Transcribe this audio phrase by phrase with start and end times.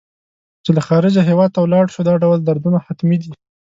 [0.63, 3.31] چې له خارجه هېواد ته ولاړ شو دا ډول دردونه حتمي دي.